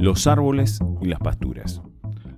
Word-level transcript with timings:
Los 0.00 0.28
árboles 0.28 0.78
y 1.02 1.06
las 1.06 1.18
pasturas. 1.18 1.82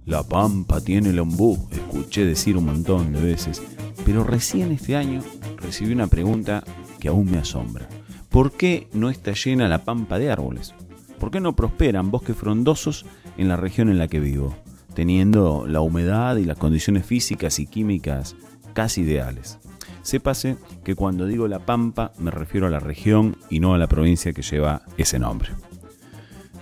La 0.07 0.23
pampa 0.23 0.81
tiene 0.81 1.11
el 1.11 1.19
ombú, 1.19 1.69
escuché 1.71 2.25
decir 2.25 2.57
un 2.57 2.65
montón 2.65 3.13
de 3.13 3.21
veces, 3.21 3.63
pero 4.07 4.25
recién 4.25 4.73
este 4.73 4.97
año 4.97 5.21
recibí 5.59 5.93
una 5.93 6.07
pregunta 6.07 6.65
que 6.99 7.09
aún 7.09 7.31
me 7.31 7.37
asombra. 7.37 7.87
¿Por 8.31 8.53
qué 8.53 8.89
no 8.95 9.11
está 9.11 9.33
llena 9.33 9.69
la 9.69 9.85
pampa 9.85 10.19
de 10.19 10.31
árboles? 10.31 10.75
¿Por 11.19 11.31
qué 11.31 11.41
no 11.41 11.55
prosperan 11.55 12.11
bosques 12.11 12.35
frondosos 12.35 13.05
en 13.37 13.49
la 13.49 13.57
región 13.57 13.91
en 13.91 13.99
la 13.99 14.09
que 14.09 14.21
vivo, 14.21 14.57
teniendo 14.95 15.67
la 15.67 15.83
humedad 15.83 16.37
y 16.37 16.47
las 16.47 16.57
condiciones 16.57 17.05
físicas 17.05 17.59
y 17.59 17.67
químicas 17.67 18.37
casi 18.73 19.03
ideales? 19.03 19.59
Sépase 20.01 20.57
que 20.83 20.95
cuando 20.95 21.27
digo 21.27 21.47
la 21.47 21.67
pampa 21.67 22.13
me 22.19 22.31
refiero 22.31 22.69
a 22.69 22.71
la 22.71 22.81
región 22.81 23.37
y 23.51 23.61
no 23.61 23.75
a 23.75 23.79
la 23.79 23.87
provincia 23.87 24.33
que 24.33 24.41
lleva 24.41 24.81
ese 24.97 25.19
nombre. 25.19 25.51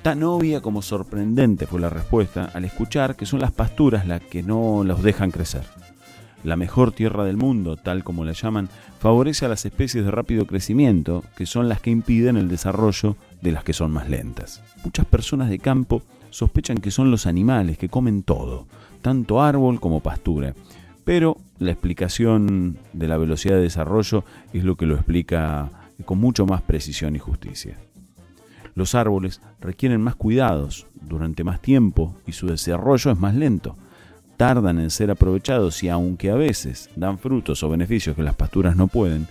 Tan 0.08 0.22
obvia 0.22 0.62
como 0.62 0.80
sorprendente 0.80 1.66
fue 1.66 1.82
la 1.82 1.90
respuesta 1.90 2.50
al 2.54 2.64
escuchar 2.64 3.14
que 3.14 3.26
son 3.26 3.40
las 3.40 3.52
pasturas 3.52 4.06
las 4.06 4.22
que 4.22 4.42
no 4.42 4.82
los 4.82 5.02
dejan 5.02 5.30
crecer. 5.30 5.64
La 6.44 6.56
mejor 6.56 6.92
tierra 6.92 7.26
del 7.26 7.36
mundo, 7.36 7.76
tal 7.76 8.04
como 8.04 8.24
la 8.24 8.32
llaman, 8.32 8.70
favorece 9.00 9.44
a 9.44 9.50
las 9.50 9.66
especies 9.66 10.06
de 10.06 10.10
rápido 10.10 10.46
crecimiento, 10.46 11.24
que 11.36 11.44
son 11.44 11.68
las 11.68 11.82
que 11.82 11.90
impiden 11.90 12.38
el 12.38 12.48
desarrollo 12.48 13.18
de 13.42 13.52
las 13.52 13.64
que 13.64 13.74
son 13.74 13.90
más 13.90 14.08
lentas. 14.08 14.62
Muchas 14.82 15.04
personas 15.04 15.50
de 15.50 15.58
campo 15.58 16.02
sospechan 16.30 16.78
que 16.78 16.90
son 16.90 17.10
los 17.10 17.26
animales 17.26 17.76
que 17.76 17.90
comen 17.90 18.22
todo, 18.22 18.66
tanto 19.02 19.42
árbol 19.42 19.78
como 19.78 20.00
pastura, 20.00 20.54
pero 21.04 21.36
la 21.59 21.72
explicación 21.72 22.78
de 22.95 23.09
la 23.09 23.18
velocidad 23.18 23.56
de 23.56 23.62
desarrollo 23.64 24.24
es 24.54 24.64
lo 24.64 24.74
que 24.74 24.86
lo 24.86 24.95
explica 24.95 25.68
con 26.06 26.18
mucho 26.18 26.46
más 26.46 26.62
precisión 26.62 27.14
y 27.14 27.18
justicia. 27.18 27.76
Los 28.78 28.95
árboles 28.95 29.41
requieren 29.60 30.00
más 30.00 30.14
cuidados 30.14 30.87
durante 30.95 31.42
más 31.42 31.60
tiempo 31.60 32.15
y 32.29 32.32
su 32.32 32.46
desarrollo 32.46 33.10
es 33.10 33.18
más 33.18 33.34
lento. 33.34 33.76
Tardan 34.37 34.79
en 34.79 34.90
ser 34.90 35.10
aprovechados 35.10 35.82
y 35.82 35.88
aunque 35.88 36.30
a 36.30 36.37
veces 36.37 36.88
dan 36.95 37.18
frutos 37.18 37.65
o 37.65 37.68
beneficios 37.68 38.15
que 38.15 38.23
las 38.23 38.37
pasturas 38.37 38.76
no 38.76 38.87
pueden, 38.87 39.26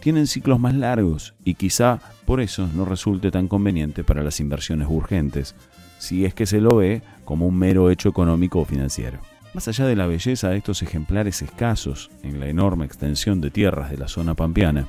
tienen 0.00 0.26
ciclos 0.26 0.60
más 0.60 0.74
largos 0.74 1.32
y 1.44 1.54
quizá 1.54 1.98
por 2.26 2.42
eso 2.42 2.68
no 2.74 2.84
resulte 2.84 3.30
tan 3.30 3.48
conveniente 3.48 4.04
para 4.04 4.22
las 4.22 4.38
inversiones 4.38 4.88
urgentes, 4.90 5.54
si 5.96 6.26
es 6.26 6.34
que 6.34 6.44
se 6.44 6.60
lo 6.60 6.76
ve 6.76 7.00
como 7.24 7.46
un 7.46 7.56
mero 7.56 7.88
hecho 7.88 8.10
económico 8.10 8.60
o 8.60 8.66
financiero. 8.66 9.20
Más 9.54 9.66
allá 9.66 9.86
de 9.86 9.96
la 9.96 10.08
belleza 10.08 10.50
de 10.50 10.58
estos 10.58 10.82
ejemplares 10.82 11.40
escasos 11.40 12.10
en 12.22 12.38
la 12.38 12.48
enorme 12.48 12.84
extensión 12.84 13.40
de 13.40 13.50
tierras 13.50 13.90
de 13.90 13.96
la 13.96 14.08
zona 14.08 14.34
pampeana, 14.34 14.88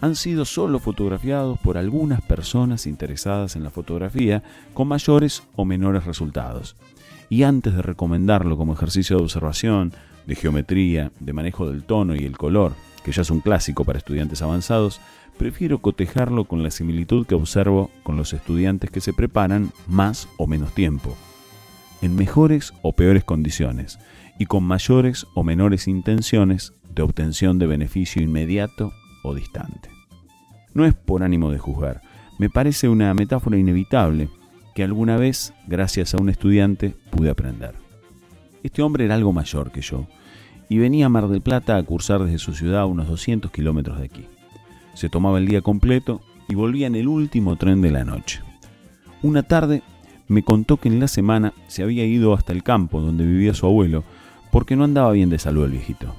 han 0.00 0.16
sido 0.16 0.44
solo 0.44 0.78
fotografiados 0.78 1.58
por 1.58 1.76
algunas 1.76 2.20
personas 2.22 2.86
interesadas 2.86 3.56
en 3.56 3.64
la 3.64 3.70
fotografía 3.70 4.42
con 4.74 4.88
mayores 4.88 5.42
o 5.56 5.64
menores 5.64 6.04
resultados. 6.04 6.76
Y 7.28 7.42
antes 7.42 7.74
de 7.74 7.82
recomendarlo 7.82 8.56
como 8.56 8.72
ejercicio 8.72 9.16
de 9.16 9.22
observación, 9.22 9.92
de 10.26 10.34
geometría, 10.34 11.12
de 11.20 11.32
manejo 11.32 11.68
del 11.68 11.84
tono 11.84 12.14
y 12.14 12.24
el 12.24 12.36
color, 12.36 12.72
que 13.04 13.12
ya 13.12 13.22
es 13.22 13.30
un 13.30 13.40
clásico 13.40 13.84
para 13.84 13.98
estudiantes 13.98 14.42
avanzados, 14.42 15.00
prefiero 15.36 15.78
cotejarlo 15.78 16.44
con 16.44 16.62
la 16.62 16.70
similitud 16.70 17.26
que 17.26 17.34
observo 17.34 17.90
con 18.02 18.16
los 18.16 18.32
estudiantes 18.32 18.90
que 18.90 19.00
se 19.00 19.12
preparan 19.12 19.72
más 19.86 20.28
o 20.36 20.46
menos 20.46 20.74
tiempo, 20.74 21.16
en 22.02 22.14
mejores 22.14 22.72
o 22.82 22.92
peores 22.92 23.24
condiciones, 23.24 23.98
y 24.38 24.46
con 24.46 24.64
mayores 24.64 25.26
o 25.34 25.42
menores 25.42 25.88
intenciones 25.88 26.72
de 26.94 27.02
obtención 27.02 27.58
de 27.58 27.66
beneficio 27.66 28.22
inmediato 28.22 28.92
o 29.22 29.34
distante. 29.34 29.90
No 30.74 30.84
es 30.84 30.94
por 30.94 31.22
ánimo 31.22 31.50
de 31.50 31.58
juzgar, 31.58 32.02
me 32.38 32.50
parece 32.50 32.88
una 32.88 33.12
metáfora 33.14 33.58
inevitable 33.58 34.28
que 34.74 34.84
alguna 34.84 35.16
vez, 35.16 35.52
gracias 35.66 36.14
a 36.14 36.18
un 36.18 36.28
estudiante, 36.28 36.94
pude 37.10 37.30
aprender. 37.30 37.74
Este 38.62 38.82
hombre 38.82 39.04
era 39.04 39.16
algo 39.16 39.32
mayor 39.32 39.72
que 39.72 39.80
yo 39.80 40.06
y 40.68 40.78
venía 40.78 41.06
a 41.06 41.08
Mar 41.08 41.28
del 41.28 41.40
Plata 41.40 41.76
a 41.76 41.82
cursar 41.82 42.22
desde 42.22 42.38
su 42.38 42.54
ciudad 42.54 42.82
a 42.82 42.86
unos 42.86 43.08
200 43.08 43.50
kilómetros 43.50 43.98
de 43.98 44.04
aquí. 44.04 44.26
Se 44.94 45.08
tomaba 45.08 45.38
el 45.38 45.46
día 45.46 45.62
completo 45.62 46.20
y 46.48 46.54
volvía 46.54 46.86
en 46.86 46.94
el 46.94 47.08
último 47.08 47.56
tren 47.56 47.80
de 47.82 47.90
la 47.90 48.04
noche. 48.04 48.40
Una 49.22 49.42
tarde 49.42 49.82
me 50.28 50.44
contó 50.44 50.76
que 50.76 50.88
en 50.88 51.00
la 51.00 51.08
semana 51.08 51.54
se 51.66 51.82
había 51.82 52.04
ido 52.04 52.34
hasta 52.34 52.52
el 52.52 52.62
campo 52.62 53.00
donde 53.00 53.26
vivía 53.26 53.54
su 53.54 53.66
abuelo 53.66 54.04
porque 54.52 54.76
no 54.76 54.84
andaba 54.84 55.12
bien 55.12 55.30
de 55.30 55.38
salud 55.38 55.64
el 55.64 55.72
viejito. 55.72 56.14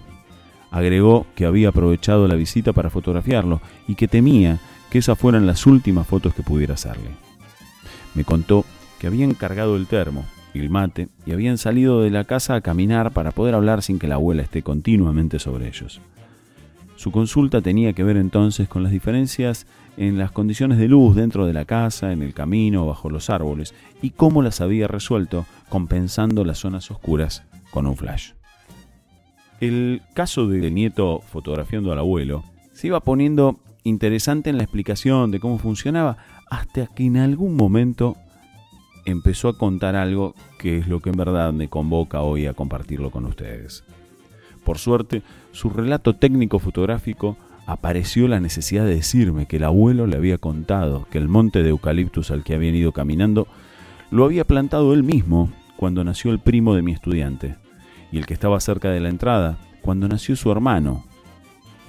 Agregó 0.72 1.25
que 1.35 1.46
había 1.46 1.69
aprovechado 1.69 2.28
la 2.28 2.35
visita 2.35 2.74
para 2.74 2.90
fotografiarlo 2.90 3.62
y 3.88 3.96
que 3.96 4.07
temía 4.07 4.59
que 4.90 5.00
esas 5.00 5.18
fueran 5.18 5.47
las 5.47 5.66
últimas 5.66 6.07
fotos 6.07 6.34
que 6.34 6.44
pudiera 6.44 6.75
hacerle. 6.75 7.09
Me 8.16 8.24
contó 8.24 8.66
que 9.00 9.07
habían 9.07 9.34
cargado 9.34 9.75
el 9.75 9.88
termo 9.88 10.25
y 10.53 10.59
el 10.59 10.69
mate 10.69 11.09
y 11.25 11.31
habían 11.31 11.57
salido 11.57 12.02
de 12.02 12.09
la 12.09 12.24
casa 12.24 12.56
a 12.56 12.62
caminar 12.62 13.12
para 13.12 13.31
poder 13.31 13.56
hablar 13.56 13.81
sin 13.81 14.00
que 14.00 14.07
la 14.07 14.16
abuela 14.16 14.41
esté 14.41 14.62
continuamente 14.62 15.40
sobre 15.40 15.68
ellos. 15.68 16.02
Su 16.96 17.12
consulta 17.12 17.62
tenía 17.62 17.94
que 17.94 18.03
ver 18.03 18.18
entonces 18.18 18.68
con 18.68 18.84
las 18.84 18.91
diferencias 18.91 19.68
en 19.96 20.18
las 20.18 20.31
condiciones 20.31 20.78
de 20.78 20.88
luz 20.88 21.16
dentro 21.16 21.46
de 21.46 21.53
la 21.53 21.66
casa, 21.66 22.12
en 22.12 22.22
el 22.22 22.34
camino, 22.34 22.86
bajo 22.86 23.09
los 23.09 23.30
árboles, 23.30 23.74
y 24.01 24.12
cómo 24.12 24.41
las 24.41 24.62
había 24.62 24.88
resuelto 24.88 25.46
compensando 25.69 26.44
las 26.44 26.59
zonas 26.59 26.90
oscuras 26.91 27.44
con 27.72 27.86
un 27.86 27.96
flash. 27.96 28.31
El 29.59 30.01
caso 30.13 30.47
del 30.47 30.73
nieto 30.73 31.19
fotografiando 31.19 31.91
al 31.91 31.99
abuelo 31.99 32.43
se 32.71 32.87
iba 32.87 33.01
poniendo 33.01 33.59
interesante 33.83 34.49
en 34.49 34.57
la 34.57 34.63
explicación 34.63 35.31
de 35.31 35.39
cómo 35.39 35.57
funcionaba 35.57 36.17
hasta 36.49 36.87
que 36.87 37.05
en 37.05 37.17
algún 37.17 37.55
momento 37.55 38.15
empezó 39.05 39.49
a 39.49 39.57
contar 39.57 39.95
algo 39.95 40.33
que 40.59 40.77
es 40.77 40.87
lo 40.87 41.01
que 41.01 41.09
en 41.09 41.17
verdad 41.17 41.51
me 41.51 41.67
convoca 41.67 42.21
hoy 42.21 42.45
a 42.45 42.53
compartirlo 42.53 43.11
con 43.11 43.25
ustedes. 43.25 43.83
Por 44.63 44.77
suerte, 44.77 45.23
su 45.51 45.69
relato 45.69 46.15
técnico 46.15 46.59
fotográfico 46.59 47.37
apareció 47.65 48.27
la 48.27 48.39
necesidad 48.39 48.85
de 48.85 48.95
decirme 48.95 49.45
que 49.45 49.57
el 49.57 49.63
abuelo 49.63 50.07
le 50.07 50.15
había 50.15 50.37
contado 50.37 51.05
que 51.11 51.17
el 51.17 51.27
monte 51.27 51.63
de 51.63 51.69
eucaliptus 51.69 52.31
al 52.31 52.43
que 52.43 52.55
habían 52.55 52.75
ido 52.75 52.91
caminando 52.91 53.47
lo 54.09 54.25
había 54.25 54.45
plantado 54.45 54.93
él 54.93 55.03
mismo 55.03 55.51
cuando 55.75 56.03
nació 56.03 56.31
el 56.31 56.39
primo 56.39 56.75
de 56.75 56.81
mi 56.81 56.91
estudiante, 56.91 57.55
y 58.11 58.17
el 58.17 58.25
que 58.25 58.33
estaba 58.33 58.59
cerca 58.59 58.89
de 58.89 58.99
la 58.99 59.09
entrada 59.09 59.57
cuando 59.81 60.07
nació 60.07 60.35
su 60.35 60.51
hermano, 60.51 61.05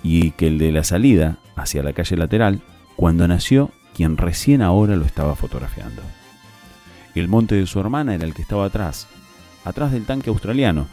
y 0.02 0.30
que 0.32 0.46
el 0.46 0.58
de 0.58 0.72
la 0.72 0.84
salida 0.84 1.38
hacia 1.56 1.82
la 1.82 1.92
calle 1.92 2.16
lateral 2.16 2.60
cuando 2.96 3.26
nació 3.28 3.70
quien 3.94 4.16
recién 4.16 4.62
ahora 4.62 4.96
lo 4.96 5.04
estaba 5.04 5.36
fotografiando. 5.36 6.02
El 7.14 7.28
monte 7.28 7.54
de 7.54 7.66
su 7.66 7.80
hermana 7.80 8.14
era 8.14 8.24
el 8.24 8.34
que 8.34 8.42
estaba 8.42 8.64
atrás, 8.64 9.08
atrás 9.64 9.92
del 9.92 10.06
tanque 10.06 10.30
australiano, 10.30 10.86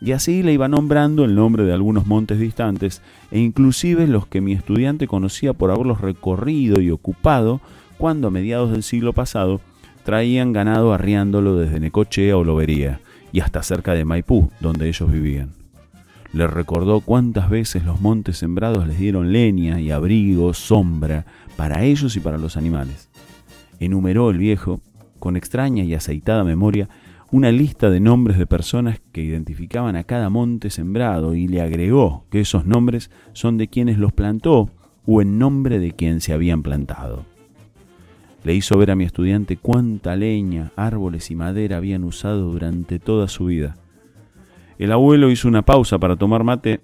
y 0.00 0.12
así 0.12 0.42
le 0.42 0.52
iba 0.52 0.68
nombrando 0.68 1.24
el 1.24 1.34
nombre 1.34 1.64
de 1.64 1.72
algunos 1.72 2.06
montes 2.06 2.38
distantes 2.38 3.02
e 3.30 3.38
inclusive 3.38 4.06
los 4.06 4.26
que 4.26 4.42
mi 4.42 4.52
estudiante 4.52 5.06
conocía 5.06 5.54
por 5.54 5.70
haberlos 5.70 6.00
recorrido 6.00 6.80
y 6.80 6.90
ocupado 6.90 7.60
cuando 7.96 8.28
a 8.28 8.30
mediados 8.30 8.70
del 8.72 8.82
siglo 8.82 9.14
pasado 9.14 9.60
traían 10.04 10.52
ganado 10.52 10.92
arriándolo 10.92 11.56
desde 11.56 11.80
Necochea 11.80 12.36
o 12.36 12.44
Lobería 12.44 13.00
y 13.32 13.40
hasta 13.40 13.62
cerca 13.62 13.94
de 13.94 14.04
Maipú, 14.04 14.50
donde 14.60 14.88
ellos 14.88 15.10
vivían. 15.10 15.50
Le 16.32 16.46
recordó 16.46 17.00
cuántas 17.00 17.48
veces 17.48 17.84
los 17.84 18.00
montes 18.00 18.38
sembrados 18.38 18.86
les 18.86 18.98
dieron 18.98 19.32
leña 19.32 19.80
y 19.80 19.90
abrigo, 19.90 20.52
sombra, 20.54 21.24
para 21.56 21.84
ellos 21.84 22.16
y 22.16 22.20
para 22.20 22.38
los 22.38 22.56
animales. 22.56 23.08
Enumeró 23.80 24.30
el 24.30 24.38
viejo, 24.38 24.80
con 25.18 25.36
extraña 25.36 25.84
y 25.84 25.94
aceitada 25.94 26.44
memoria, 26.44 26.88
una 27.30 27.50
lista 27.50 27.90
de 27.90 28.00
nombres 28.00 28.38
de 28.38 28.46
personas 28.46 29.00
que 29.12 29.22
identificaban 29.22 29.96
a 29.96 30.04
cada 30.04 30.30
monte 30.30 30.70
sembrado 30.70 31.34
y 31.34 31.48
le 31.48 31.60
agregó 31.60 32.26
que 32.30 32.40
esos 32.40 32.66
nombres 32.66 33.10
son 33.32 33.58
de 33.58 33.68
quienes 33.68 33.98
los 33.98 34.12
plantó 34.12 34.70
o 35.06 35.22
en 35.22 35.38
nombre 35.38 35.78
de 35.78 35.92
quien 35.92 36.20
se 36.20 36.32
habían 36.32 36.62
plantado. 36.62 37.24
Le 38.46 38.54
hizo 38.54 38.78
ver 38.78 38.92
a 38.92 38.94
mi 38.94 39.02
estudiante 39.02 39.56
cuánta 39.56 40.14
leña, 40.14 40.70
árboles 40.76 41.32
y 41.32 41.34
madera 41.34 41.78
habían 41.78 42.04
usado 42.04 42.52
durante 42.52 43.00
toda 43.00 43.26
su 43.26 43.46
vida. 43.46 43.74
El 44.78 44.92
abuelo 44.92 45.32
hizo 45.32 45.48
una 45.48 45.62
pausa 45.62 45.98
para 45.98 46.14
tomar 46.14 46.44
mate 46.44 46.80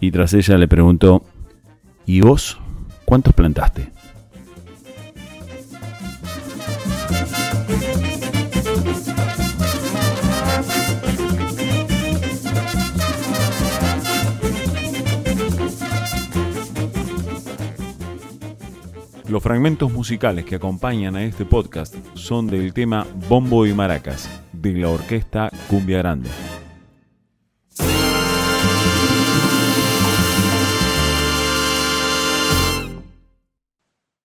y 0.00 0.10
tras 0.10 0.32
ella 0.32 0.56
le 0.56 0.68
preguntó, 0.68 1.22
¿y 2.06 2.22
vos 2.22 2.58
cuántos 3.04 3.34
plantaste? 3.34 3.90
Los 19.28 19.42
fragmentos 19.42 19.92
musicales 19.92 20.44
que 20.44 20.54
acompañan 20.54 21.16
a 21.16 21.24
este 21.24 21.44
podcast 21.44 21.96
son 22.14 22.46
del 22.46 22.72
tema 22.72 23.04
Bombo 23.28 23.66
y 23.66 23.74
Maracas 23.74 24.30
de 24.52 24.72
la 24.74 24.88
orquesta 24.88 25.50
Cumbia 25.68 25.98
Grande. 25.98 26.30